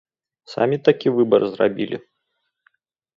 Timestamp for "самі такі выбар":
0.53-1.41